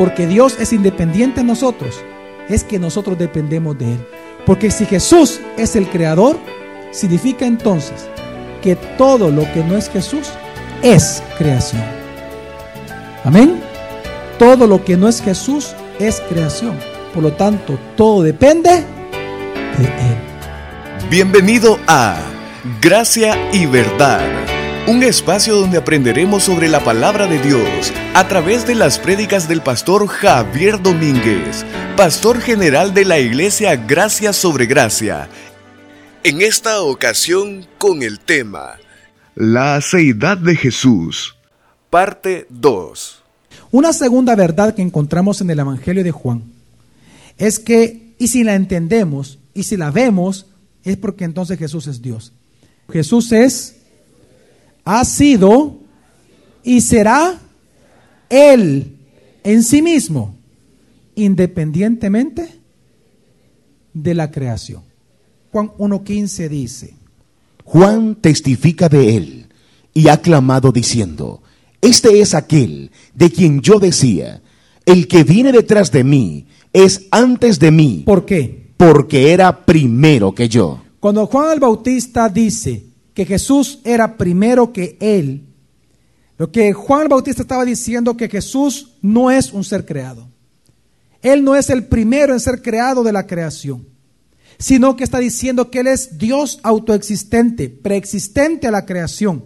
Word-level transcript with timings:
porque 0.00 0.26
Dios 0.26 0.56
es 0.58 0.72
independiente 0.72 1.40
de 1.42 1.46
nosotros, 1.46 2.00
es 2.48 2.64
que 2.64 2.78
nosotros 2.78 3.18
dependemos 3.18 3.76
de 3.76 3.92
Él. 3.92 4.06
Porque 4.46 4.70
si 4.70 4.86
Jesús 4.86 5.42
es 5.58 5.76
el 5.76 5.86
creador, 5.90 6.38
significa 6.90 7.44
entonces 7.44 8.08
que 8.62 8.76
todo 8.76 9.30
lo 9.30 9.42
que 9.52 9.62
no 9.62 9.76
es 9.76 9.90
Jesús 9.90 10.30
es 10.80 11.22
creación. 11.36 11.84
Amén. 13.24 13.60
Todo 14.38 14.66
lo 14.66 14.82
que 14.82 14.96
no 14.96 15.06
es 15.06 15.20
Jesús 15.20 15.74
es 15.98 16.22
creación. 16.30 16.78
Por 17.12 17.22
lo 17.22 17.34
tanto, 17.34 17.78
todo 17.94 18.22
depende 18.22 18.70
de 18.70 19.84
Él. 19.84 21.10
Bienvenido 21.10 21.78
a 21.86 22.16
Gracia 22.80 23.36
y 23.52 23.66
Verdad, 23.66 24.22
un 24.88 25.02
espacio 25.02 25.56
donde 25.56 25.78
aprenderemos 25.78 26.44
sobre 26.44 26.68
la 26.68 26.82
palabra 26.82 27.26
de 27.26 27.40
Dios 27.40 27.92
a 28.14 28.26
través 28.28 28.66
de 28.66 28.74
las 28.74 28.98
prédicas 28.98 29.48
del 29.48 29.60
pastor 29.60 30.06
Javier 30.06 30.82
Domínguez, 30.82 31.64
pastor 31.96 32.40
general 32.40 32.94
de 32.94 33.04
la 33.04 33.18
iglesia 33.18 33.76
Gracia 33.76 34.32
sobre 34.32 34.66
Gracia. 34.66 35.28
En 36.24 36.40
esta 36.40 36.82
ocasión 36.82 37.66
con 37.78 38.02
el 38.02 38.20
tema 38.20 38.78
La 39.34 39.76
aceidad 39.76 40.38
de 40.38 40.56
Jesús, 40.56 41.36
parte 41.90 42.46
2. 42.48 43.22
Una 43.72 43.92
segunda 43.92 44.34
verdad 44.34 44.74
que 44.74 44.82
encontramos 44.82 45.40
en 45.40 45.50
el 45.50 45.58
Evangelio 45.58 46.02
de 46.02 46.10
Juan 46.10 46.42
es 47.38 47.58
que, 47.58 48.14
y 48.18 48.28
si 48.28 48.44
la 48.44 48.54
entendemos, 48.54 49.38
y 49.54 49.62
si 49.62 49.76
la 49.76 49.90
vemos, 49.90 50.46
es 50.84 50.96
porque 50.96 51.24
entonces 51.24 51.58
Jesús 51.58 51.86
es 51.86 52.02
Dios. 52.02 52.32
Jesús 52.90 53.30
es, 53.32 53.79
ha 54.92 55.04
sido 55.04 55.78
y 56.64 56.80
será 56.80 57.38
Él 58.28 58.96
en 59.44 59.62
sí 59.62 59.82
mismo, 59.82 60.34
independientemente 61.14 62.60
de 63.94 64.14
la 64.14 64.32
creación. 64.32 64.82
Juan 65.52 65.68
1.15 65.78 66.48
dice, 66.48 66.94
Juan 67.64 68.16
testifica 68.16 68.88
de 68.88 69.16
él 69.16 69.46
y 69.94 70.08
ha 70.08 70.16
clamado 70.20 70.72
diciendo, 70.72 71.40
Este 71.80 72.20
es 72.20 72.34
aquel 72.34 72.90
de 73.14 73.30
quien 73.30 73.60
yo 73.60 73.78
decía, 73.78 74.42
el 74.86 75.06
que 75.06 75.22
viene 75.22 75.52
detrás 75.52 75.92
de 75.92 76.02
mí 76.02 76.46
es 76.72 77.06
antes 77.12 77.60
de 77.60 77.70
mí. 77.70 78.02
¿por 78.04 78.26
qué? 78.26 78.72
Porque 78.76 79.32
era 79.32 79.64
primero 79.64 80.34
que 80.34 80.48
yo. 80.48 80.82
Cuando 80.98 81.26
Juan 81.26 81.52
el 81.52 81.60
Bautista 81.60 82.28
dice 82.28 82.89
que 83.14 83.26
Jesús 83.26 83.80
era 83.84 84.16
primero 84.16 84.72
que 84.72 84.96
él, 85.00 85.46
lo 86.38 86.50
que 86.50 86.72
Juan 86.72 87.08
Bautista 87.08 87.42
estaba 87.42 87.64
diciendo 87.64 88.16
que 88.16 88.28
Jesús 88.28 88.94
no 89.02 89.30
es 89.30 89.52
un 89.52 89.62
ser 89.62 89.84
creado. 89.84 90.26
Él 91.22 91.44
no 91.44 91.54
es 91.54 91.68
el 91.68 91.84
primero 91.84 92.32
en 92.32 92.40
ser 92.40 92.62
creado 92.62 93.02
de 93.02 93.12
la 93.12 93.26
creación, 93.26 93.86
sino 94.58 94.96
que 94.96 95.04
está 95.04 95.18
diciendo 95.18 95.70
que 95.70 95.80
Él 95.80 95.88
es 95.88 96.16
Dios 96.16 96.58
autoexistente, 96.62 97.68
preexistente 97.68 98.66
a 98.66 98.70
la 98.70 98.86
creación. 98.86 99.44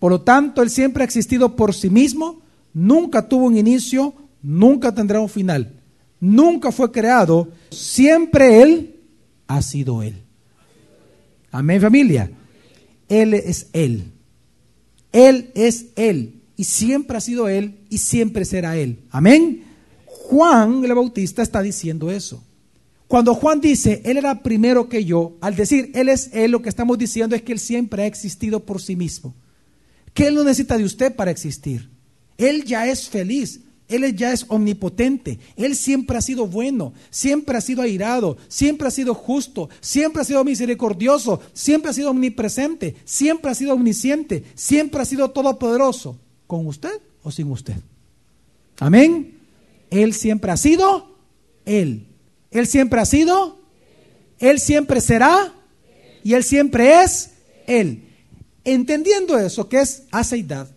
Por 0.00 0.10
lo 0.10 0.22
tanto, 0.22 0.62
Él 0.62 0.70
siempre 0.70 1.04
ha 1.04 1.06
existido 1.06 1.54
por 1.54 1.74
sí 1.74 1.90
mismo, 1.90 2.42
nunca 2.74 3.28
tuvo 3.28 3.46
un 3.46 3.56
inicio, 3.56 4.14
nunca 4.42 4.92
tendrá 4.92 5.20
un 5.20 5.28
final, 5.28 5.80
nunca 6.18 6.72
fue 6.72 6.90
creado, 6.90 7.50
siempre 7.70 8.62
Él 8.62 9.00
ha 9.46 9.62
sido 9.62 10.02
Él. 10.02 10.24
Amén 11.52 11.80
familia. 11.80 12.30
Él 13.12 13.34
es 13.34 13.66
Él. 13.74 14.04
Él 15.12 15.50
es 15.54 15.86
Él. 15.96 16.40
Y 16.56 16.64
siempre 16.64 17.18
ha 17.18 17.20
sido 17.20 17.48
Él 17.48 17.78
y 17.90 17.98
siempre 17.98 18.44
será 18.46 18.76
Él. 18.76 19.00
Amén. 19.10 19.64
Juan 20.06 20.82
el 20.84 20.94
Bautista 20.94 21.42
está 21.42 21.60
diciendo 21.60 22.10
eso. 22.10 22.42
Cuando 23.08 23.34
Juan 23.34 23.60
dice, 23.60 24.00
Él 24.06 24.16
era 24.16 24.42
primero 24.42 24.88
que 24.88 25.04
yo, 25.04 25.36
al 25.42 25.54
decir 25.54 25.90
Él 25.94 26.08
es 26.08 26.30
Él, 26.32 26.52
lo 26.52 26.62
que 26.62 26.70
estamos 26.70 26.96
diciendo 26.96 27.36
es 27.36 27.42
que 27.42 27.52
Él 27.52 27.58
siempre 27.58 28.02
ha 28.02 28.06
existido 28.06 28.60
por 28.60 28.80
sí 28.80 28.96
mismo. 28.96 29.34
Que 30.14 30.28
Él 30.28 30.34
no 30.34 30.44
necesita 30.44 30.78
de 30.78 30.84
usted 30.84 31.14
para 31.14 31.30
existir. 31.30 31.90
Él 32.38 32.64
ya 32.64 32.86
es 32.86 33.10
feliz. 33.10 33.60
Él 33.92 34.16
ya 34.16 34.32
es 34.32 34.46
omnipotente. 34.48 35.38
Él 35.56 35.76
siempre 35.76 36.16
ha 36.16 36.22
sido 36.22 36.46
bueno, 36.46 36.94
siempre 37.10 37.56
ha 37.56 37.60
sido 37.60 37.82
airado, 37.82 38.36
siempre 38.48 38.88
ha 38.88 38.90
sido 38.90 39.14
justo, 39.14 39.68
siempre 39.80 40.22
ha 40.22 40.24
sido 40.24 40.42
misericordioso, 40.44 41.40
siempre 41.52 41.90
ha 41.90 41.94
sido 41.94 42.10
omnipresente, 42.10 42.96
siempre 43.04 43.50
ha 43.50 43.54
sido 43.54 43.74
omnisciente, 43.74 44.44
siempre 44.54 45.02
ha 45.02 45.04
sido 45.04 45.30
todopoderoso. 45.30 46.18
¿Con 46.46 46.66
usted 46.66 47.00
o 47.22 47.30
sin 47.30 47.50
usted? 47.50 47.76
Amén. 48.78 49.38
Él 49.90 50.14
siempre 50.14 50.50
ha 50.50 50.56
sido 50.56 51.16
Él. 51.66 52.06
Él 52.50 52.66
siempre 52.66 53.00
ha 53.00 53.04
sido, 53.04 53.58
Él 54.38 54.58
siempre 54.58 55.00
será 55.00 55.54
y 56.24 56.34
Él 56.34 56.44
siempre 56.44 57.02
es 57.02 57.30
Él. 57.66 58.08
Entendiendo 58.64 59.38
eso, 59.38 59.68
que 59.68 59.80
es 59.80 60.04
aceidad, 60.10 60.68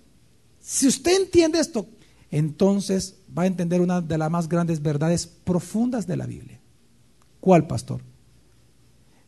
si 0.60 0.88
usted 0.88 1.16
entiende 1.22 1.60
esto, 1.60 1.88
entonces 2.32 3.18
va 3.38 3.44
a 3.44 3.48
entender 3.48 3.82
una 3.82 4.02
de 4.02 4.18
las 4.18 4.32
más 4.32 4.50
grandes 4.50 4.82
verdades 4.82 5.28
profundas 5.28 6.08
de 6.08 6.18
la 6.18 6.26
Biblia. 6.26 6.60
¿Cuál, 7.40 7.68
pastor? 7.68 8.02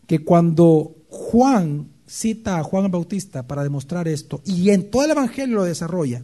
Que 0.08 0.24
cuando 0.24 0.96
Juan 1.10 1.90
cita 2.08 2.58
a 2.58 2.64
Juan 2.64 2.86
el 2.86 2.92
Bautista 2.92 3.48
para 3.48 3.64
demostrar 3.64 4.08
esto, 4.08 4.42
y 4.46 4.70
en 4.70 4.90
todo 4.90 5.04
el 5.04 5.12
Evangelio 5.12 5.58
lo 5.58 5.64
desarrolla, 5.64 6.24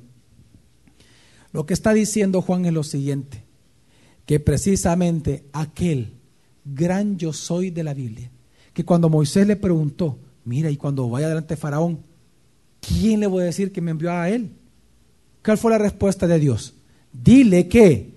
lo 1.52 1.66
que 1.66 1.74
está 1.74 1.94
diciendo 1.94 2.42
Juan 2.42 2.66
es 2.66 2.74
lo 2.74 2.84
siguiente, 2.84 3.44
que 4.26 4.40
precisamente 4.40 5.46
aquel 5.54 6.14
gran 6.66 7.18
yo 7.18 7.34
soy 7.34 7.70
de 7.70 7.84
la 7.84 7.94
Biblia, 7.94 8.32
que 8.74 8.86
cuando 8.86 9.10
Moisés 9.10 9.46
le 9.46 9.56
preguntó, 9.56 10.18
mira, 10.46 10.72
y 10.72 10.78
cuando 10.78 11.10
vaya 11.10 11.30
delante 11.30 11.56
de 11.56 11.62
Faraón, 11.62 12.00
¿quién 12.80 13.20
le 13.20 13.28
voy 13.28 13.44
a 13.44 13.46
decir 13.46 13.72
que 13.72 13.82
me 13.82 13.92
envió 13.92 14.12
a 14.12 14.30
él? 14.30 14.56
¿Cuál 15.44 15.58
fue 15.58 15.72
la 15.72 15.78
respuesta 15.78 16.28
de 16.28 16.40
Dios? 16.40 16.74
Dile 17.12 17.68
que 17.68 18.14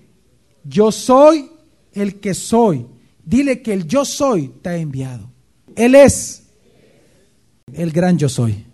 yo 0.63 0.91
soy 0.91 1.49
el 1.93 2.19
que 2.19 2.33
soy. 2.33 2.85
Dile 3.23 3.61
que 3.61 3.73
el 3.73 3.85
yo 3.85 4.05
soy 4.05 4.53
te 4.61 4.69
ha 4.69 4.77
enviado. 4.77 5.29
Él 5.75 5.95
es 5.95 6.43
el 7.73 7.91
gran 7.91 8.17
yo 8.17 8.29
soy. 8.29 8.65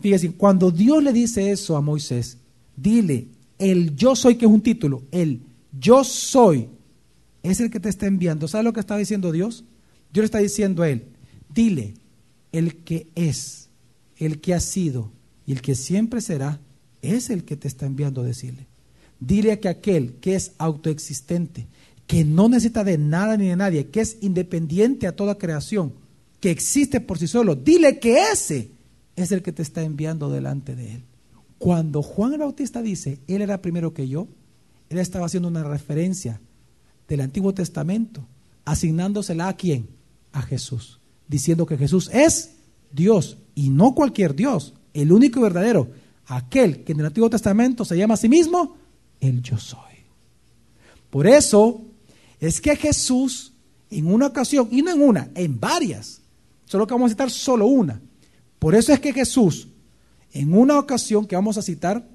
Fíjese, 0.00 0.32
cuando 0.32 0.70
Dios 0.70 1.02
le 1.02 1.12
dice 1.12 1.50
eso 1.50 1.76
a 1.76 1.80
Moisés, 1.80 2.38
dile, 2.76 3.28
el 3.58 3.96
yo 3.96 4.14
soy, 4.14 4.36
que 4.36 4.44
es 4.44 4.50
un 4.50 4.60
título, 4.60 5.02
el 5.10 5.40
yo 5.72 6.04
soy, 6.04 6.68
es 7.42 7.60
el 7.60 7.70
que 7.70 7.80
te 7.80 7.88
está 7.88 8.06
enviando. 8.06 8.46
¿Sabe 8.46 8.64
lo 8.64 8.72
que 8.72 8.80
está 8.80 8.96
diciendo 8.96 9.32
Dios? 9.32 9.64
Dios 10.12 10.22
le 10.22 10.26
está 10.26 10.38
diciendo 10.38 10.82
a 10.82 10.90
él, 10.90 11.06
dile, 11.52 11.94
el 12.52 12.76
que 12.84 13.08
es, 13.14 13.70
el 14.18 14.40
que 14.40 14.54
ha 14.54 14.60
sido 14.60 15.10
y 15.46 15.52
el 15.52 15.62
que 15.62 15.74
siempre 15.74 16.20
será, 16.20 16.60
es 17.14 17.30
el 17.30 17.44
que 17.44 17.56
te 17.56 17.68
está 17.68 17.86
enviando 17.86 18.22
a 18.22 18.24
decirle. 18.24 18.66
Dile 19.20 19.60
que 19.60 19.68
aquel 19.68 20.14
que 20.14 20.34
es 20.34 20.52
autoexistente, 20.58 21.66
que 22.06 22.24
no 22.24 22.48
necesita 22.48 22.84
de 22.84 22.98
nada 22.98 23.36
ni 23.36 23.48
de 23.48 23.56
nadie, 23.56 23.88
que 23.88 24.00
es 24.00 24.18
independiente 24.20 25.06
a 25.06 25.16
toda 25.16 25.38
creación, 25.38 25.94
que 26.40 26.50
existe 26.50 27.00
por 27.00 27.18
sí 27.18 27.26
solo, 27.26 27.54
dile 27.54 27.98
que 27.98 28.30
ese 28.32 28.70
es 29.16 29.32
el 29.32 29.42
que 29.42 29.52
te 29.52 29.62
está 29.62 29.82
enviando 29.82 30.30
delante 30.30 30.76
de 30.76 30.94
él. 30.94 31.04
Cuando 31.58 32.02
Juan 32.02 32.34
el 32.34 32.40
Bautista 32.40 32.82
dice, 32.82 33.18
él 33.26 33.42
era 33.42 33.62
primero 33.62 33.94
que 33.94 34.08
yo, 34.08 34.28
él 34.90 34.98
estaba 34.98 35.26
haciendo 35.26 35.48
una 35.48 35.64
referencia 35.64 36.40
del 37.08 37.22
Antiguo 37.22 37.54
Testamento, 37.54 38.26
asignándosela 38.64 39.48
a 39.48 39.56
quién? 39.56 39.88
A 40.32 40.42
Jesús, 40.42 41.00
diciendo 41.28 41.66
que 41.66 41.78
Jesús 41.78 42.10
es 42.12 42.56
Dios 42.92 43.38
y 43.54 43.70
no 43.70 43.94
cualquier 43.94 44.34
Dios, 44.34 44.74
el 44.92 45.12
único 45.12 45.40
verdadero, 45.40 45.90
aquel 46.26 46.84
que 46.84 46.92
en 46.92 47.00
el 47.00 47.06
Antiguo 47.06 47.30
Testamento 47.30 47.84
se 47.84 47.96
llama 47.96 48.14
a 48.14 48.18
sí 48.18 48.28
mismo 48.28 48.76
el 49.20 49.42
yo 49.42 49.58
soy. 49.58 49.80
Por 51.10 51.26
eso 51.26 51.82
es 52.40 52.60
que 52.60 52.76
Jesús 52.76 53.52
en 53.90 54.12
una 54.12 54.26
ocasión, 54.26 54.68
y 54.70 54.82
no 54.82 54.92
en 54.92 55.02
una, 55.02 55.30
en 55.34 55.58
varias, 55.58 56.20
solo 56.64 56.86
que 56.86 56.94
vamos 56.94 57.10
a 57.10 57.14
citar 57.14 57.30
solo 57.30 57.66
una. 57.66 58.00
Por 58.58 58.74
eso 58.74 58.92
es 58.92 59.00
que 59.00 59.12
Jesús, 59.12 59.68
en 60.32 60.54
una 60.54 60.78
ocasión 60.78 61.26
que 61.26 61.36
vamos 61.36 61.56
a 61.56 61.62
citar, 61.62 62.08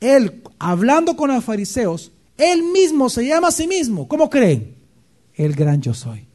él 0.00 0.42
hablando 0.58 1.16
con 1.16 1.32
los 1.32 1.44
fariseos, 1.44 2.12
él 2.36 2.62
mismo 2.64 3.08
se 3.08 3.26
llama 3.26 3.48
a 3.48 3.52
sí 3.52 3.66
mismo. 3.66 4.06
¿Cómo 4.08 4.28
creen? 4.28 4.76
El 5.34 5.54
gran 5.54 5.80
yo 5.80 5.94
soy. 5.94 6.26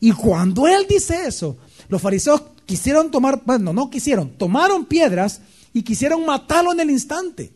Y 0.00 0.10
cuando 0.12 0.66
él 0.66 0.86
dice 0.88 1.26
eso, 1.26 1.56
los 1.88 2.02
fariseos 2.02 2.42
quisieron 2.64 3.10
tomar, 3.10 3.42
bueno, 3.46 3.72
no 3.72 3.90
quisieron, 3.90 4.30
tomaron 4.30 4.86
piedras 4.86 5.40
y 5.76 5.82
quisieron 5.82 6.24
matarlo 6.24 6.72
en 6.72 6.80
el 6.80 6.90
instante. 6.90 7.52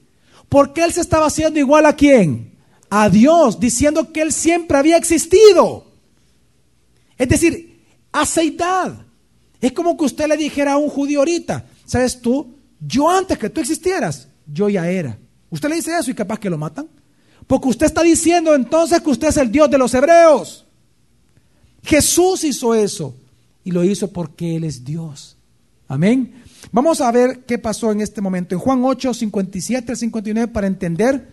Porque 0.47 0.85
él 0.85 0.93
se 0.93 1.01
estaba 1.01 1.25
haciendo 1.25 1.59
igual 1.59 1.87
a 1.87 1.97
quién? 1.97 2.59
A 2.91 3.09
Dios, 3.09 3.59
diciendo 3.59 4.13
que 4.13 4.21
él 4.21 4.31
siempre 4.31 4.77
había 4.77 4.99
existido. 4.99 5.87
Es 7.17 7.31
decir, 7.31 7.83
aceitad. 8.13 9.07
Es 9.59 9.73
como 9.73 9.97
que 9.97 10.05
usted 10.05 10.29
le 10.29 10.37
dijera 10.37 10.75
a 10.75 10.77
un 10.77 10.91
judío 10.91 11.21
ahorita, 11.21 11.65
¿sabes 11.87 12.21
tú? 12.21 12.59
Yo 12.79 13.09
antes 13.09 13.39
que 13.39 13.49
tú 13.49 13.63
existieras, 13.63 14.29
yo 14.47 14.69
ya 14.69 14.87
era. 14.87 15.19
Usted 15.49 15.71
le 15.71 15.77
dice 15.77 15.97
eso 15.99 16.11
y 16.11 16.15
capaz 16.15 16.39
que 16.39 16.51
lo 16.51 16.59
matan. 16.59 16.91
Porque 17.47 17.69
usted 17.69 17.87
está 17.87 18.03
diciendo 18.03 18.55
entonces 18.55 19.01
que 19.01 19.09
usted 19.09 19.29
es 19.29 19.39
el 19.39 19.51
Dios 19.51 19.71
de 19.71 19.79
los 19.79 19.95
hebreos. 19.95 20.67
Jesús 21.83 22.45
hizo 22.45 22.75
eso 22.75 23.17
y 23.65 23.71
lo 23.71 23.83
hizo 23.83 24.13
porque 24.13 24.57
Él 24.57 24.65
es 24.65 24.85
Dios. 24.85 25.39
Amén. 25.91 26.35
Vamos 26.71 27.01
a 27.01 27.11
ver 27.11 27.41
qué 27.47 27.59
pasó 27.59 27.91
en 27.91 28.01
este 28.01 28.21
momento. 28.21 28.55
En 28.55 28.61
Juan 28.61 28.85
8, 28.85 29.13
57 29.13 29.91
al 29.91 29.99
59 29.99 30.53
para 30.53 30.69
entender 30.69 31.33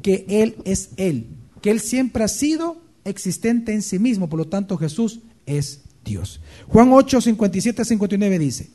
que 0.00 0.24
Él 0.28 0.54
es 0.64 0.90
Él, 0.96 1.26
que 1.60 1.72
Él 1.72 1.80
siempre 1.80 2.22
ha 2.22 2.28
sido 2.28 2.80
existente 3.04 3.74
en 3.74 3.82
sí 3.82 3.98
mismo, 3.98 4.28
por 4.28 4.38
lo 4.38 4.46
tanto 4.46 4.78
Jesús 4.78 5.18
es 5.44 5.80
Dios. 6.04 6.40
Juan 6.68 6.92
8, 6.92 7.20
57 7.20 7.82
al 7.82 7.86
59 7.86 8.38
dice. 8.38 8.70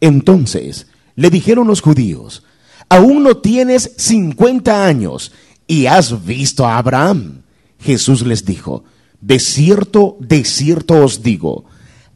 Entonces 0.00 0.86
le 1.16 1.28
dijeron 1.28 1.66
los 1.66 1.82
judíos, 1.82 2.42
aún 2.88 3.24
no 3.24 3.36
tienes 3.36 3.92
50 3.98 4.86
años 4.86 5.32
y 5.66 5.84
has 5.84 6.24
visto 6.24 6.66
a 6.66 6.78
Abraham. 6.78 7.42
Jesús 7.78 8.24
les 8.24 8.46
dijo, 8.46 8.84
de 9.20 9.38
cierto, 9.38 10.16
de 10.18 10.46
cierto 10.46 11.04
os 11.04 11.22
digo, 11.22 11.66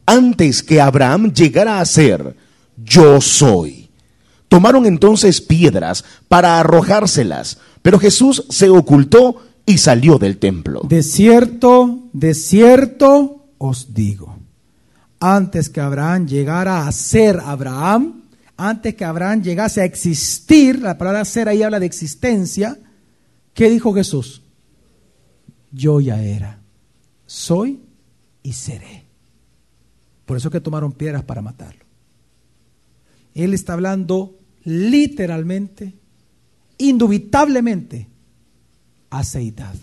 antes 0.07 0.63
que 0.63 0.81
Abraham 0.81 1.31
llegara 1.33 1.79
a 1.79 1.85
ser, 1.85 2.46
yo 2.77 3.21
soy. 3.21 3.89
Tomaron 4.47 4.85
entonces 4.85 5.41
piedras 5.41 6.05
para 6.27 6.59
arrojárselas, 6.59 7.57
pero 7.81 7.99
Jesús 7.99 8.45
se 8.49 8.69
ocultó 8.69 9.43
y 9.65 9.79
salió 9.79 10.17
del 10.17 10.37
templo. 10.37 10.81
De 10.87 11.03
cierto, 11.03 11.99
de 12.13 12.33
cierto 12.33 13.45
os 13.57 13.93
digo, 13.93 14.37
antes 15.19 15.69
que 15.69 15.81
Abraham 15.81 16.27
llegara 16.27 16.87
a 16.87 16.91
ser 16.91 17.41
Abraham, 17.43 18.23
antes 18.55 18.95
que 18.95 19.03
Abraham 19.03 19.41
llegase 19.41 19.81
a 19.81 19.85
existir, 19.85 20.81
la 20.81 20.97
palabra 20.97 21.25
ser 21.25 21.49
ahí 21.49 21.63
habla 21.63 21.79
de 21.79 21.85
existencia, 21.85 22.77
¿qué 23.53 23.69
dijo 23.69 23.93
Jesús? 23.93 24.41
Yo 25.71 25.99
ya 25.99 26.21
era, 26.21 26.59
soy 27.25 27.81
y 28.41 28.53
seré. 28.53 29.03
Por 30.25 30.37
eso 30.37 30.49
que 30.49 30.61
tomaron 30.61 30.93
piedras 30.93 31.23
para 31.23 31.41
matarlo. 31.41 31.86
Él 33.37 33.53
está 33.53 33.73
hablando 33.73 34.35
literalmente, 34.63 35.93
indubitablemente, 36.79 38.07
aceidad. 39.11 39.75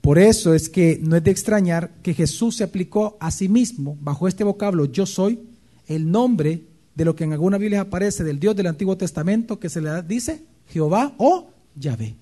Por 0.00 0.18
eso 0.18 0.52
es 0.52 0.68
que 0.68 0.98
no 1.00 1.14
es 1.14 1.22
de 1.22 1.30
extrañar 1.30 1.92
que 2.02 2.12
Jesús 2.12 2.56
se 2.56 2.64
aplicó 2.64 3.16
a 3.20 3.30
sí 3.30 3.48
mismo, 3.48 3.96
bajo 4.00 4.26
este 4.26 4.42
vocablo 4.42 4.86
yo 4.86 5.06
soy, 5.06 5.38
el 5.86 6.10
nombre 6.10 6.64
de 6.96 7.04
lo 7.04 7.14
que 7.14 7.22
en 7.22 7.32
alguna 7.32 7.56
Biblia 7.56 7.82
aparece 7.82 8.24
del 8.24 8.40
Dios 8.40 8.56
del 8.56 8.66
Antiguo 8.66 8.96
Testamento, 8.96 9.60
que 9.60 9.68
se 9.68 9.80
le 9.80 10.02
dice 10.02 10.42
Jehová 10.70 11.14
o 11.18 11.50
Yahvé. 11.76 12.16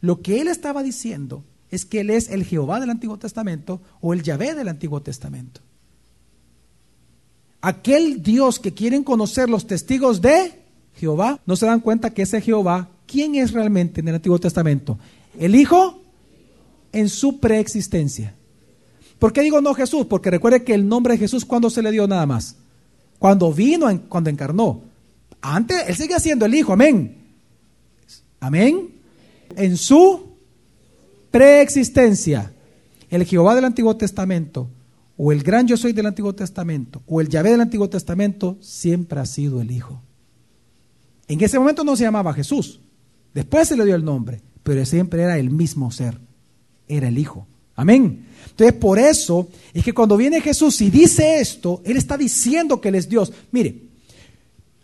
Lo 0.00 0.22
que 0.22 0.40
él 0.40 0.48
estaba 0.48 0.82
diciendo 0.82 1.44
es 1.70 1.84
que 1.84 2.00
él 2.00 2.10
es 2.10 2.30
el 2.30 2.44
Jehová 2.44 2.80
del 2.80 2.90
Antiguo 2.90 3.16
Testamento 3.16 3.80
o 4.00 4.12
el 4.12 4.24
Yahvé 4.24 4.56
del 4.56 4.66
Antiguo 4.66 5.00
Testamento. 5.00 5.60
Aquel 7.66 8.22
Dios 8.22 8.60
que 8.60 8.74
quieren 8.74 9.02
conocer 9.02 9.50
los 9.50 9.66
testigos 9.66 10.20
de 10.20 10.52
Jehová, 10.94 11.40
no 11.46 11.56
se 11.56 11.66
dan 11.66 11.80
cuenta 11.80 12.14
que 12.14 12.22
ese 12.22 12.40
Jehová, 12.40 12.90
¿quién 13.08 13.34
es 13.34 13.50
realmente 13.50 14.00
en 14.00 14.06
el 14.06 14.14
Antiguo 14.14 14.38
Testamento? 14.38 15.00
El 15.36 15.56
Hijo 15.56 16.00
en 16.92 17.08
su 17.08 17.40
preexistencia. 17.40 18.36
¿Por 19.18 19.32
qué 19.32 19.40
digo 19.40 19.60
no 19.60 19.74
Jesús? 19.74 20.06
Porque 20.06 20.30
recuerde 20.30 20.62
que 20.62 20.74
el 20.74 20.86
nombre 20.86 21.14
de 21.14 21.18
Jesús, 21.18 21.44
cuando 21.44 21.68
se 21.68 21.82
le 21.82 21.90
dio 21.90 22.06
nada 22.06 22.24
más? 22.24 22.54
Cuando 23.18 23.52
vino, 23.52 23.88
cuando 24.08 24.30
encarnó. 24.30 24.82
Antes, 25.40 25.88
Él 25.88 25.96
sigue 25.96 26.20
siendo 26.20 26.46
el 26.46 26.54
Hijo, 26.54 26.72
amén. 26.72 27.16
Amén. 28.38 28.90
En 29.56 29.76
su 29.76 30.36
preexistencia, 31.32 32.52
el 33.10 33.24
Jehová 33.24 33.56
del 33.56 33.64
Antiguo 33.64 33.96
Testamento, 33.96 34.68
o 35.16 35.32
el 35.32 35.42
gran 35.42 35.66
yo 35.66 35.76
soy 35.76 35.92
del 35.92 36.06
Antiguo 36.06 36.34
Testamento, 36.34 37.02
o 37.06 37.20
el 37.20 37.28
Yahvé 37.28 37.50
del 37.50 37.60
Antiguo 37.60 37.88
Testamento, 37.88 38.58
siempre 38.60 39.20
ha 39.20 39.26
sido 39.26 39.60
el 39.60 39.70
Hijo. 39.70 40.02
En 41.28 41.42
ese 41.42 41.58
momento 41.58 41.84
no 41.84 41.96
se 41.96 42.04
llamaba 42.04 42.34
Jesús, 42.34 42.80
después 43.34 43.68
se 43.68 43.76
le 43.76 43.84
dio 43.84 43.94
el 43.94 44.04
nombre, 44.04 44.42
pero 44.62 44.84
siempre 44.84 45.22
era 45.22 45.38
el 45.38 45.50
mismo 45.50 45.90
ser, 45.90 46.18
era 46.88 47.08
el 47.08 47.18
Hijo. 47.18 47.46
Amén. 47.74 48.26
Entonces, 48.50 48.74
por 48.74 48.98
eso 48.98 49.48
es 49.74 49.84
que 49.84 49.92
cuando 49.92 50.16
viene 50.16 50.40
Jesús 50.40 50.80
y 50.80 50.90
dice 50.90 51.40
esto, 51.40 51.82
Él 51.84 51.96
está 51.96 52.16
diciendo 52.16 52.80
que 52.80 52.88
Él 52.88 52.94
es 52.94 53.08
Dios. 53.08 53.32
Mire, 53.52 53.82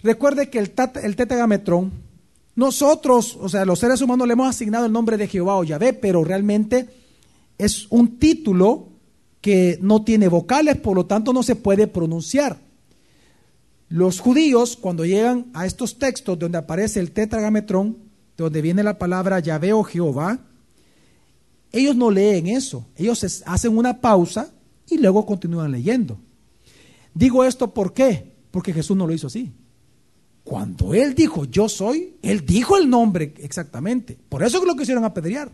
recuerde 0.03 0.51
que 0.51 0.59
el, 0.59 0.73
el 1.03 1.17
tetragametrón, 1.17 1.91
nosotros, 2.55 3.39
o 3.41 3.49
sea, 3.49 3.65
los 3.65 3.79
seres 3.79 4.03
humanos 4.03 4.27
le 4.27 4.35
hemos 4.35 4.49
asignado 4.49 4.85
el 4.85 4.93
nombre 4.93 5.17
de 5.17 5.27
Jehová 5.27 5.57
o 5.57 5.65
Yahvé, 5.65 5.95
pero 5.95 6.23
realmente 6.23 6.91
es 7.57 7.87
un 7.89 8.19
título 8.19 8.92
que 9.43 9.79
no 9.83 10.05
tiene 10.05 10.29
vocales, 10.29 10.77
por 10.77 10.97
lo 10.97 11.05
tanto 11.05 11.33
no 11.35 11.43
se 11.43 11.57
puede 11.57 11.89
pronunciar. 11.89 12.59
Los 13.89 14.21
judíos, 14.21 14.79
cuando 14.81 15.05
llegan 15.05 15.51
a 15.53 15.67
estos 15.67 15.99
textos 15.99 16.39
donde 16.39 16.57
aparece 16.57 17.01
el 17.01 17.11
tetragametrón, 17.11 17.99
donde 18.39 18.63
viene 18.63 18.83
la 18.83 18.99
palabra 18.99 19.41
Yahvé 19.41 19.75
o 19.75 19.83
Jehová, 19.83 20.39
ellos 21.73 21.97
no 21.97 22.11
leen 22.11 22.47
eso, 22.47 22.87
ellos 22.97 23.43
hacen 23.45 23.77
una 23.77 24.01
pausa 24.01 24.51
y 24.89 24.99
luego 24.99 25.27
continúan 25.27 25.73
leyendo. 25.73 26.19
Digo 27.13 27.45
esto 27.45 27.75
¿por 27.75 27.93
qué? 27.93 28.33
Porque 28.51 28.73
Jesús 28.73 28.97
no 28.97 29.07
lo 29.07 29.13
hizo 29.13 29.27
así. 29.27 29.53
Cuando 30.45 30.95
Él 30.95 31.15
dijo 31.15 31.47
yo 31.47 31.69
soy, 31.69 32.17
Él 32.23 32.47
dijo 32.47 32.77
el 32.77 32.89
nombre 32.89 33.35
exactamente. 33.39 34.17
Por 34.29 34.43
eso 34.43 34.59
es 34.59 34.61
que 34.63 34.69
lo 34.69 34.77
quisieron 34.77 35.05
apedrear. 35.05 35.51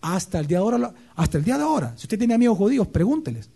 Hasta 0.00 0.38
el 0.38 0.46
día 0.46 0.58
de 0.58 0.62
ahora, 0.62 0.94
hasta 1.16 1.38
el 1.38 1.44
día 1.44 1.56
de 1.56 1.64
ahora, 1.64 1.94
si 1.96 2.04
usted 2.04 2.18
tiene 2.18 2.34
amigos 2.34 2.56
judíos, 2.56 2.86
pregúnteles. 2.86 3.50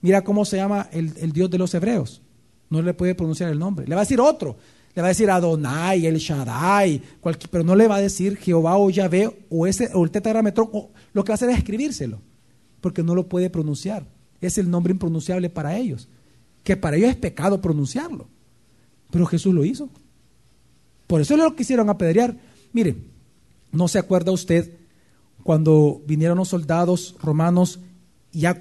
Mira 0.00 0.22
cómo 0.22 0.44
se 0.44 0.56
llama 0.56 0.88
el, 0.92 1.12
el 1.18 1.32
Dios 1.32 1.48
de 1.50 1.58
los 1.58 1.72
hebreos. 1.74 2.20
No 2.68 2.82
le 2.82 2.94
puede 2.94 3.14
pronunciar 3.14 3.50
el 3.50 3.58
nombre. 3.58 3.86
Le 3.86 3.94
va 3.94 4.00
a 4.00 4.04
decir 4.04 4.20
otro. 4.20 4.56
Le 4.94 5.00
va 5.00 5.08
a 5.08 5.10
decir 5.10 5.30
Adonai, 5.30 6.06
el 6.06 6.18
Shaddai, 6.18 7.00
pero 7.50 7.64
no 7.64 7.74
le 7.74 7.88
va 7.88 7.96
a 7.96 8.00
decir 8.00 8.36
Jehová 8.36 8.76
o 8.76 8.90
Yahvé 8.90 9.46
o, 9.48 9.66
ese, 9.66 9.88
o 9.94 10.04
el 10.04 10.10
lo 10.10 11.24
que 11.24 11.30
va 11.30 11.32
a 11.32 11.34
hacer 11.34 11.48
es 11.48 11.58
escribírselo, 11.58 12.20
porque 12.80 13.02
no 13.02 13.14
lo 13.14 13.26
puede 13.26 13.48
pronunciar. 13.48 14.06
Es 14.40 14.58
el 14.58 14.68
nombre 14.68 14.92
impronunciable 14.92 15.48
para 15.48 15.78
ellos, 15.78 16.08
que 16.62 16.76
para 16.76 16.96
ellos 16.96 17.08
es 17.08 17.16
pecado 17.16 17.60
pronunciarlo. 17.60 18.26
Pero 19.10 19.24
Jesús 19.24 19.54
lo 19.54 19.64
hizo. 19.64 19.88
Por 21.06 21.22
eso 21.22 21.36
lo 21.36 21.56
quisieron 21.56 21.88
apedrear. 21.88 22.36
Mire, 22.72 22.96
¿no 23.70 23.88
se 23.88 23.98
acuerda 23.98 24.30
usted 24.32 24.72
cuando 25.42 26.02
vinieron 26.06 26.38
los 26.38 26.48
soldados 26.48 27.16
romanos 27.20 27.80
ya 28.32 28.58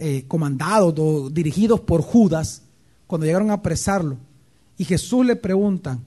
eh, 0.00 0.24
comandados 0.26 0.94
o 0.98 1.30
dirigidos 1.30 1.80
por 1.80 2.02
Judas, 2.02 2.62
cuando 3.06 3.26
llegaron 3.26 3.50
a 3.50 3.54
apresarlo? 3.54 4.18
y 4.76 4.84
Jesús 4.84 5.24
le 5.24 5.36
preguntan, 5.36 6.04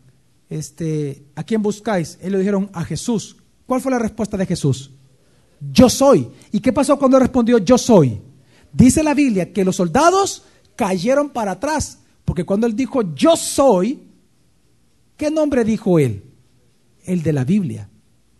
este, 0.49 1.23
¿a 1.35 1.43
quién 1.43 1.61
buscáis? 1.61 2.17
Él 2.21 2.33
le 2.33 2.39
dijeron 2.39 2.69
a 2.73 2.83
Jesús. 2.83 3.37
¿Cuál 3.65 3.81
fue 3.81 3.91
la 3.91 3.99
respuesta 3.99 4.37
de 4.37 4.45
Jesús? 4.45 4.91
Yo 5.71 5.89
soy. 5.89 6.27
¿Y 6.51 6.59
qué 6.59 6.73
pasó 6.73 6.97
cuando 6.97 7.19
respondió 7.19 7.57
yo 7.57 7.77
soy? 7.77 8.21
Dice 8.71 9.03
la 9.03 9.13
Biblia 9.13 9.51
que 9.51 9.65
los 9.65 9.75
soldados 9.75 10.43
cayeron 10.75 11.29
para 11.29 11.53
atrás, 11.53 11.99
porque 12.23 12.45
cuando 12.45 12.67
él 12.67 12.75
dijo 12.75 13.13
yo 13.15 13.35
soy, 13.35 14.03
¿qué 15.15 15.31
nombre 15.31 15.63
dijo 15.63 15.97
él? 15.97 16.23
El 17.05 17.23
de 17.23 17.33
la 17.33 17.43
Biblia, 17.43 17.89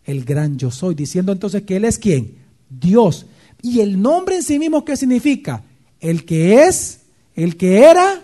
el 0.08 0.24
gran 0.24 0.58
yo 0.58 0.72
soy, 0.72 0.96
diciendo 0.96 1.32
entonces 1.32 1.62
que 1.64 1.76
él 1.76 1.86
es 1.86 2.00
quién? 2.00 2.38
Dios. 2.70 3.28
Y 3.62 3.82
el 3.82 4.02
nombre 4.02 4.38
en 4.38 4.44
sí 4.44 4.58
mismo, 4.58 4.84
¿qué 4.84 4.96
significa? 4.96 5.64
El 6.00 6.26
que 6.26 6.64
es, 6.64 7.02
el 7.36 7.58
que 7.58 7.84
era 7.84 8.24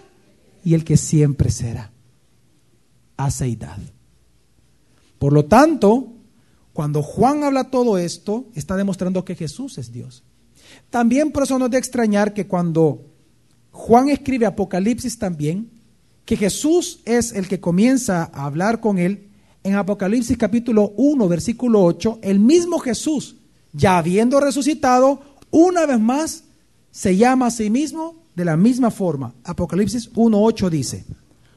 y 0.63 0.73
el 0.73 0.85
que 0.85 0.97
siempre 0.97 1.51
será 1.51 1.91
aceidad. 3.17 3.77
Por 5.19 5.33
lo 5.33 5.45
tanto, 5.45 6.13
cuando 6.71 7.03
Juan 7.03 7.43
habla 7.43 7.69
todo 7.69 7.97
esto, 7.97 8.45
está 8.55 8.77
demostrando 8.77 9.25
que 9.25 9.35
Jesús 9.35 9.77
es 9.77 9.91
Dios. 9.91 10.23
También 10.89 11.31
por 11.31 11.43
eso 11.43 11.59
no 11.59 11.65
es 11.65 11.71
de 11.71 11.77
extrañar 11.77 12.33
que 12.33 12.47
cuando 12.47 13.05
Juan 13.71 14.09
escribe 14.09 14.45
Apocalipsis 14.45 15.19
también, 15.19 15.69
que 16.23 16.37
Jesús 16.37 17.01
es 17.03 17.33
el 17.33 17.49
que 17.49 17.59
comienza 17.59 18.31
a 18.33 18.45
hablar 18.45 18.79
con 18.79 18.97
él, 18.99 19.27
en 19.63 19.75
Apocalipsis 19.75 20.37
capítulo 20.37 20.93
1, 20.97 21.27
versículo 21.27 21.83
8, 21.83 22.19
el 22.21 22.39
mismo 22.39 22.79
Jesús, 22.79 23.35
ya 23.71 23.97
habiendo 23.97 24.39
resucitado, 24.39 25.21
una 25.51 25.85
vez 25.85 25.99
más 25.99 26.43
se 26.91 27.15
llama 27.15 27.47
a 27.47 27.51
sí 27.51 27.69
mismo 27.69 28.15
de 28.35 28.45
la 28.45 28.57
misma 28.57 28.91
forma. 28.91 29.33
Apocalipsis 29.43 30.11
1.8 30.13 30.69
dice, 30.69 31.05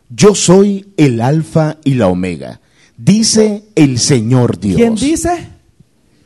yo 0.08 0.34
soy 0.34 0.92
el 0.96 1.20
alfa 1.20 1.78
y 1.84 1.94
la 1.94 2.08
omega, 2.08 2.60
dice 2.96 3.64
el 3.74 3.98
Señor 3.98 4.58
Dios. 4.58 4.76
¿Quién 4.76 4.94
dice? 4.94 5.48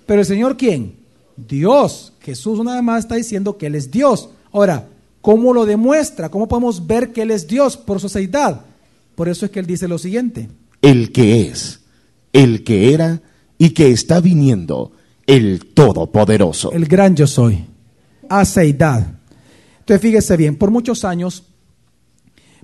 Pero 0.07 0.21
el 0.21 0.27
Señor 0.27 0.57
quién? 0.57 0.97
Dios. 1.37 2.13
Jesús 2.21 2.59
una 2.59 2.75
vez 2.75 2.83
más 2.83 3.05
está 3.05 3.15
diciendo 3.15 3.57
que 3.57 3.67
Él 3.67 3.75
es 3.75 3.91
Dios. 3.91 4.29
Ahora, 4.53 4.89
¿cómo 5.23 5.55
lo 5.55 5.65
demuestra? 5.65 6.29
¿Cómo 6.29 6.47
podemos 6.47 6.87
ver 6.87 7.13
que 7.13 7.23
Él 7.23 7.31
es 7.31 7.47
Dios 7.47 7.77
por 7.77 8.01
su 8.01 8.09
seidad? 8.09 8.61
Por 9.15 9.29
eso 9.29 9.47
es 9.47 9.53
que 9.53 9.61
Él 9.61 9.67
dice 9.67 9.89
lo 9.89 9.99
siguiente. 9.99 10.49
El 10.83 11.13
que 11.13 11.49
es, 11.49 11.81
el 12.33 12.65
que 12.65 12.95
era 12.95 13.23
y 13.59 13.71
que 13.71 13.91
está 13.91 14.21
viniendo 14.21 14.93
el 15.27 15.73
Todopoderoso. 15.75 16.73
El 16.73 16.87
gran 16.87 17.15
yo 17.15 17.27
soy. 17.27 17.65
Aceidad. 18.29 19.19
Entonces 19.81 20.01
fíjese 20.01 20.37
bien, 20.37 20.57
por 20.57 20.71
muchos 20.71 21.05
años, 21.05 21.45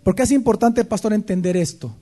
¿por 0.03 0.15
qué 0.15 0.23
es 0.23 0.31
importante, 0.33 0.85
pastor, 0.85 1.13
entender 1.13 1.57
esto? 1.57 1.95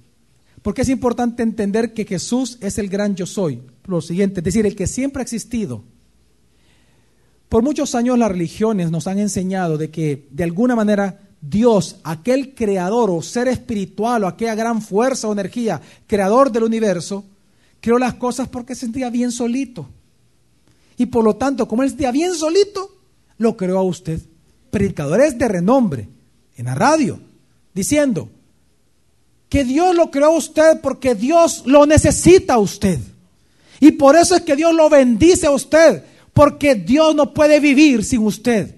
Porque 0.62 0.82
es 0.82 0.88
importante 0.88 1.42
entender 1.42 1.92
que 1.92 2.04
Jesús 2.04 2.58
es 2.60 2.78
el 2.78 2.88
gran 2.88 3.16
yo 3.16 3.26
soy. 3.26 3.60
Lo 3.86 4.00
siguiente, 4.00 4.40
es 4.40 4.44
decir, 4.44 4.64
el 4.64 4.76
que 4.76 4.86
siempre 4.86 5.20
ha 5.20 5.24
existido. 5.24 5.84
Por 7.48 7.62
muchos 7.62 7.94
años 7.94 8.18
las 8.18 8.30
religiones 8.30 8.90
nos 8.90 9.06
han 9.06 9.18
enseñado 9.18 9.76
de 9.76 9.90
que 9.90 10.26
de 10.30 10.44
alguna 10.44 10.74
manera 10.74 11.23
Dios, 11.48 11.96
aquel 12.04 12.54
creador 12.54 13.10
o 13.10 13.22
ser 13.22 13.48
espiritual 13.48 14.24
o 14.24 14.26
aquella 14.26 14.54
gran 14.54 14.80
fuerza 14.80 15.28
o 15.28 15.32
energía, 15.32 15.80
creador 16.06 16.50
del 16.50 16.64
universo, 16.64 17.24
creó 17.80 17.98
las 17.98 18.14
cosas 18.14 18.48
porque 18.48 18.74
se 18.74 18.82
sentía 18.82 19.10
bien 19.10 19.30
solito. 19.30 19.88
Y 20.96 21.06
por 21.06 21.24
lo 21.24 21.36
tanto, 21.36 21.68
como 21.68 21.82
él 21.82 21.90
sentía 21.90 22.12
bien 22.12 22.34
solito, 22.34 22.96
lo 23.36 23.56
creó 23.56 23.78
a 23.78 23.82
usted. 23.82 24.20
Predicadores 24.70 25.38
de 25.38 25.48
renombre 25.48 26.08
en 26.56 26.66
la 26.66 26.74
radio, 26.74 27.20
diciendo 27.74 28.30
que 29.48 29.64
Dios 29.64 29.94
lo 29.94 30.10
creó 30.10 30.26
a 30.26 30.38
usted 30.38 30.80
porque 30.80 31.14
Dios 31.14 31.64
lo 31.66 31.84
necesita 31.84 32.54
a 32.54 32.58
usted. 32.58 32.98
Y 33.80 33.92
por 33.92 34.16
eso 34.16 34.34
es 34.34 34.42
que 34.42 34.56
Dios 34.56 34.74
lo 34.74 34.88
bendice 34.88 35.46
a 35.46 35.50
usted, 35.50 36.04
porque 36.32 36.74
Dios 36.74 37.14
no 37.14 37.34
puede 37.34 37.60
vivir 37.60 38.04
sin 38.04 38.20
usted. 38.20 38.74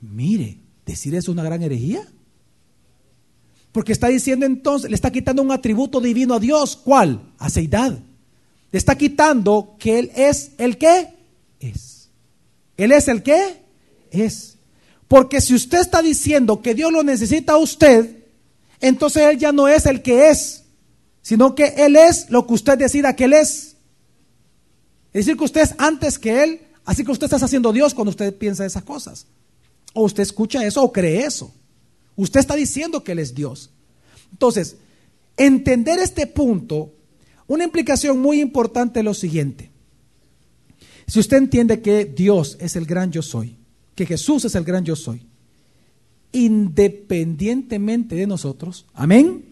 Mire, 0.00 0.59
decir 0.90 1.14
eso 1.14 1.30
es 1.30 1.34
una 1.34 1.42
gran 1.42 1.62
herejía. 1.62 2.06
Porque 3.72 3.92
está 3.92 4.08
diciendo 4.08 4.46
entonces, 4.46 4.90
le 4.90 4.94
está 4.94 5.10
quitando 5.10 5.42
un 5.42 5.52
atributo 5.52 6.00
divino 6.00 6.34
a 6.34 6.40
Dios. 6.40 6.76
¿Cuál? 6.76 7.32
Aceidad. 7.38 7.98
Le 8.72 8.78
está 8.78 8.96
quitando 8.96 9.76
que 9.78 9.98
Él 9.98 10.12
es 10.14 10.52
el 10.58 10.76
que 10.78 11.14
es. 11.60 12.08
Él 12.76 12.92
es 12.92 13.08
el 13.08 13.22
que 13.22 13.62
es. 14.10 14.56
Porque 15.06 15.40
si 15.40 15.54
usted 15.54 15.80
está 15.80 16.02
diciendo 16.02 16.62
que 16.62 16.74
Dios 16.74 16.92
lo 16.92 17.02
necesita 17.02 17.54
a 17.54 17.58
usted, 17.58 18.24
entonces 18.80 19.22
Él 19.22 19.38
ya 19.38 19.52
no 19.52 19.68
es 19.68 19.86
el 19.86 20.02
que 20.02 20.30
es, 20.30 20.64
sino 21.22 21.54
que 21.54 21.74
Él 21.76 21.96
es 21.96 22.30
lo 22.30 22.46
que 22.46 22.54
usted 22.54 22.78
decida 22.78 23.14
que 23.14 23.24
Él 23.24 23.34
es. 23.34 23.76
Es 25.12 25.26
decir, 25.26 25.36
que 25.36 25.44
usted 25.44 25.62
es 25.62 25.74
antes 25.78 26.18
que 26.18 26.42
Él, 26.42 26.60
así 26.84 27.04
que 27.04 27.10
usted 27.10 27.24
está 27.24 27.44
haciendo 27.44 27.72
Dios 27.72 27.92
cuando 27.94 28.10
usted 28.10 28.34
piensa 28.36 28.64
esas 28.64 28.84
cosas. 28.84 29.26
O 29.92 30.04
usted 30.04 30.22
escucha 30.22 30.64
eso 30.64 30.82
o 30.82 30.92
cree 30.92 31.24
eso. 31.24 31.52
Usted 32.16 32.40
está 32.40 32.54
diciendo 32.54 33.02
que 33.02 33.12
Él 33.12 33.18
es 33.18 33.34
Dios. 33.34 33.70
Entonces, 34.32 34.76
entender 35.36 35.98
este 35.98 36.26
punto, 36.26 36.92
una 37.46 37.64
implicación 37.64 38.20
muy 38.20 38.40
importante 38.40 39.00
es 39.00 39.04
lo 39.04 39.14
siguiente. 39.14 39.70
Si 41.06 41.18
usted 41.18 41.38
entiende 41.38 41.80
que 41.80 42.04
Dios 42.04 42.56
es 42.60 42.76
el 42.76 42.86
gran 42.86 43.10
yo 43.10 43.22
soy, 43.22 43.56
que 43.96 44.06
Jesús 44.06 44.44
es 44.44 44.54
el 44.54 44.64
gran 44.64 44.84
yo 44.84 44.94
soy, 44.94 45.26
independientemente 46.32 48.14
de 48.14 48.26
nosotros, 48.26 48.86
amén, 48.94 49.44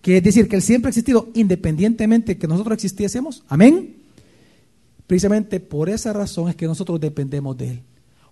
quiere 0.00 0.22
decir 0.22 0.48
que 0.48 0.56
Él 0.56 0.62
siempre 0.62 0.88
ha 0.88 0.90
existido 0.90 1.28
independientemente 1.34 2.32
de 2.32 2.38
que 2.38 2.46
nosotros 2.46 2.74
existiésemos, 2.74 3.44
amén, 3.48 3.96
precisamente 5.06 5.60
por 5.60 5.90
esa 5.90 6.12
razón 6.12 6.48
es 6.48 6.56
que 6.56 6.66
nosotros 6.66 6.98
dependemos 6.98 7.56
de 7.56 7.70
Él, 7.72 7.82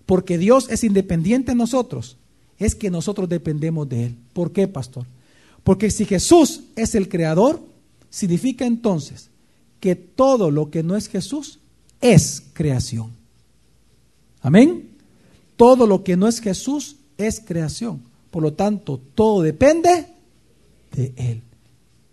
porque 0.05 0.37
Dios 0.37 0.67
es 0.69 0.83
independiente 0.83 1.51
de 1.51 1.55
nosotros, 1.55 2.17
es 2.57 2.75
que 2.75 2.89
nosotros 2.89 3.27
dependemos 3.27 3.89
de 3.89 4.05
Él. 4.05 4.15
¿Por 4.33 4.51
qué, 4.51 4.67
pastor? 4.67 5.05
Porque 5.63 5.89
si 5.89 6.05
Jesús 6.05 6.61
es 6.75 6.95
el 6.95 7.09
creador, 7.09 7.59
significa 8.09 8.65
entonces 8.65 9.29
que 9.79 9.95
todo 9.95 10.51
lo 10.51 10.69
que 10.69 10.83
no 10.83 10.95
es 10.95 11.07
Jesús 11.07 11.59
es 12.01 12.43
creación. 12.53 13.11
Amén. 14.41 14.89
Todo 15.57 15.87
lo 15.87 16.03
que 16.03 16.15
no 16.15 16.27
es 16.27 16.39
Jesús 16.39 16.97
es 17.17 17.39
creación. 17.39 18.01
Por 18.29 18.43
lo 18.43 18.53
tanto, 18.53 19.01
todo 19.15 19.41
depende 19.41 20.07
de 20.91 21.13
Él. 21.15 21.41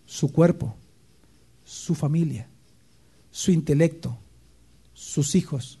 Su 0.07 0.31
cuerpo, 0.31 0.75
su 1.65 1.95
familia, 1.95 2.47
su 3.31 3.51
intelecto, 3.51 4.17
sus 4.93 5.35
hijos, 5.35 5.79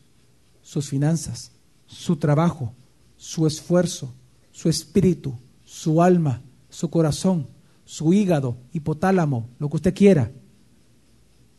sus 0.61 0.89
finanzas, 0.89 1.51
su 1.93 2.17
trabajo, 2.17 2.73
su 3.17 3.47
esfuerzo, 3.47 4.13
su 4.51 4.69
espíritu, 4.69 5.37
su 5.63 6.01
alma, 6.01 6.41
su 6.69 6.89
corazón, 6.89 7.47
su 7.85 8.13
hígado, 8.13 8.57
hipotálamo, 8.73 9.49
lo 9.59 9.69
que 9.69 9.75
usted 9.77 9.93
quiera. 9.93 10.31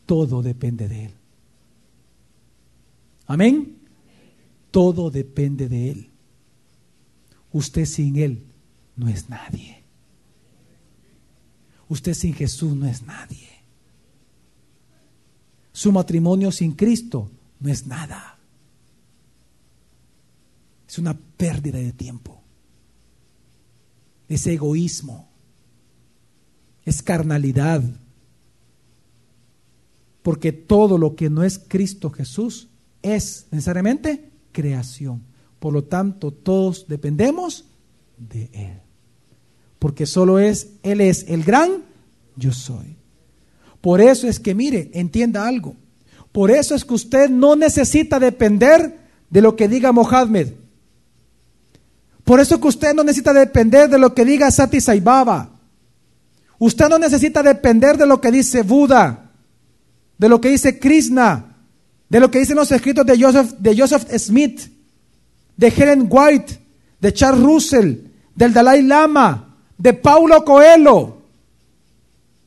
Todo 0.07 0.43
depende 0.43 0.89
de 0.89 1.07
Él. 1.07 1.15
Amén. 3.27 3.79
Todo 4.71 5.11
depende 5.11 5.69
de 5.69 5.91
Él. 5.91 6.11
Usted 7.53 7.87
sin 7.87 8.17
Él 8.17 8.45
no 8.97 9.09
es 9.09 9.29
nadie. 9.29 9.83
Usted 11.89 12.15
sin 12.15 12.35
Jesús 12.35 12.75
no 12.75 12.87
es 12.87 13.03
nadie. 13.03 13.49
Su 15.73 15.93
matrimonio 15.93 16.51
sin 16.51 16.73
Cristo 16.73 17.31
no 17.61 17.71
es 17.71 17.87
nada. 17.87 18.34
Es 20.95 20.99
una 21.01 21.19
pérdida 21.37 21.79
de 21.79 21.93
tiempo. 21.93 22.41
Es 24.29 24.47
egoísmo. 24.47 25.29
Es 26.85 27.03
carnalidad. 27.03 27.83
Porque 30.23 30.53
todo 30.53 30.97
lo 30.97 31.17
que 31.17 31.31
no 31.31 31.43
es 31.43 31.59
Cristo 31.59 32.11
Jesús 32.11 32.69
es 33.03 33.47
necesariamente 33.51 34.31
creación. 34.53 35.25
Por 35.59 35.73
lo 35.73 35.83
tanto, 35.83 36.31
todos 36.31 36.87
dependemos 36.87 37.65
de 38.17 38.49
Él. 38.53 38.81
Porque 39.81 40.07
solo 40.07 40.39
es, 40.39 40.75
Él 40.85 41.01
es 41.01 41.25
el 41.27 41.43
gran 41.43 41.83
yo 42.37 42.53
soy. 42.53 42.95
Por 43.81 44.01
eso 44.01 44.29
es 44.29 44.39
que, 44.39 44.55
mire, 44.55 44.93
entienda 44.95 45.49
algo. 45.49 45.75
Por 46.31 46.53
eso 46.53 46.77
es 46.77 46.85
que 46.85 46.95
usted 46.95 47.31
no 47.31 47.57
necesita 47.57 48.21
depender 48.21 48.97
de 49.29 49.41
lo 49.41 49.57
que 49.57 49.67
diga 49.67 49.91
Mohammed. 49.91 50.63
Por 52.25 52.41
eso 52.41 52.55
es 52.55 52.61
que 52.61 52.69
usted 52.69 52.95
no 52.95 53.05
necesita 53.05 53.33
depender 53.33 53.89
de 53.89 53.99
lo 53.99 54.15
que 54.15 54.25
diga 54.25 54.51
Sati 54.51 54.81
Saibaba. 54.81 55.51
Usted 56.59 56.89
no 56.89 56.99
necesita 56.99 57.43
depender 57.43 57.99
de 57.99 58.07
lo 58.07 58.21
que 58.21 58.31
dice 58.31 58.63
Buda, 58.63 59.31
de 60.17 60.29
lo 60.29 60.41
que 60.41 60.49
dice 60.49 60.79
Krishna, 60.79 61.57
de 62.09 62.21
lo 62.21 62.31
que 62.31 62.39
dicen 62.39 62.57
los 62.57 62.73
escritos 62.73 63.05
de 63.05 63.21
Joseph, 63.21 63.53
de 63.59 63.77
Joseph 63.77 64.09
Smith, 64.19 64.61
de 65.57 65.69
Helen 65.69 66.09
White, 66.11 66.59
de 67.01 67.13
Charles 67.13 67.43
Russell, 67.43 67.97
del 68.35 68.53
Dalai 68.53 68.83
Lama, 68.83 69.57
de 69.77 69.93
Paulo 69.93 70.45
Coelho, 70.45 71.19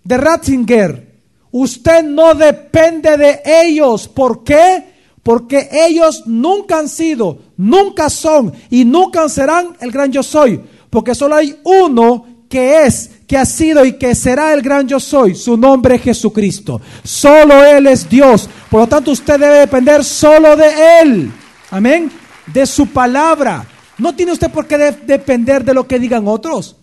de 0.03 0.17
Ratzinger. 0.17 1.07
Usted 1.51 2.03
no 2.03 2.33
depende 2.33 3.17
de 3.17 3.41
ellos. 3.45 4.07
¿Por 4.07 4.43
qué? 4.43 4.96
Porque 5.27 5.67
ellos 5.73 6.23
nunca 6.25 6.79
han 6.79 6.87
sido, 6.87 7.39
nunca 7.57 8.09
son 8.09 8.53
y 8.69 8.85
nunca 8.85 9.27
serán 9.27 9.75
el 9.81 9.91
gran 9.91 10.09
yo 10.09 10.23
soy. 10.23 10.57
Porque 10.89 11.13
solo 11.13 11.35
hay 11.35 11.59
uno 11.65 12.25
que 12.47 12.85
es, 12.85 13.11
que 13.27 13.35
ha 13.35 13.43
sido 13.43 13.83
y 13.83 13.97
que 13.97 14.15
será 14.15 14.53
el 14.53 14.61
gran 14.61 14.87
yo 14.87 15.01
soy. 15.01 15.35
Su 15.35 15.57
nombre 15.57 15.95
es 15.95 16.01
Jesucristo. 16.03 16.79
Solo 17.03 17.61
Él 17.61 17.87
es 17.87 18.09
Dios. 18.09 18.49
Por 18.71 18.79
lo 18.79 18.87
tanto, 18.87 19.11
usted 19.11 19.37
debe 19.37 19.55
depender 19.59 20.01
solo 20.05 20.55
de 20.55 21.01
Él. 21.01 21.29
Amén. 21.71 22.09
De 22.45 22.65
su 22.65 22.87
palabra. 22.87 23.67
No 23.97 24.15
tiene 24.15 24.31
usted 24.31 24.49
por 24.49 24.65
qué 24.65 24.77
depender 24.77 25.65
de 25.65 25.73
lo 25.73 25.85
que 25.85 25.99
digan 25.99 26.25
otros. 26.25 26.77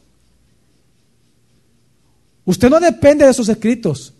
Usted 2.44 2.68
no 2.68 2.78
depende 2.78 3.24
de 3.26 3.32
sus 3.32 3.48
escritos. 3.48 4.13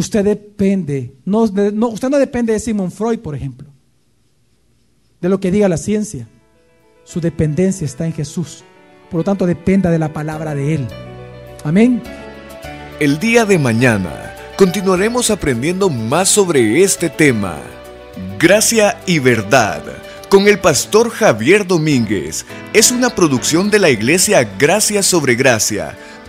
Usted 0.00 0.24
depende, 0.24 1.12
no, 1.26 1.40
usted 1.40 2.08
no 2.08 2.18
depende 2.18 2.54
de 2.54 2.58
Simon 2.58 2.90
Freud, 2.90 3.18
por 3.18 3.34
ejemplo, 3.34 3.68
de 5.20 5.28
lo 5.28 5.38
que 5.38 5.50
diga 5.50 5.68
la 5.68 5.76
ciencia. 5.76 6.26
Su 7.04 7.20
dependencia 7.20 7.84
está 7.84 8.06
en 8.06 8.14
Jesús. 8.14 8.64
Por 9.10 9.18
lo 9.18 9.24
tanto, 9.24 9.44
dependa 9.44 9.90
de 9.90 9.98
la 9.98 10.10
palabra 10.10 10.54
de 10.54 10.74
Él. 10.76 10.88
Amén. 11.64 12.02
El 12.98 13.18
día 13.18 13.44
de 13.44 13.58
mañana 13.58 14.34
continuaremos 14.56 15.30
aprendiendo 15.30 15.90
más 15.90 16.30
sobre 16.30 16.82
este 16.82 17.10
tema. 17.10 17.58
Gracia 18.38 19.02
y 19.06 19.18
verdad 19.18 19.82
con 20.30 20.46
el 20.46 20.60
pastor 20.60 21.10
Javier 21.10 21.66
Domínguez. 21.66 22.46
Es 22.72 22.92
una 22.92 23.10
producción 23.10 23.68
de 23.68 23.80
la 23.80 23.90
iglesia 23.90 24.48
Gracia 24.58 25.02
sobre 25.02 25.34
Gracia. 25.34 25.98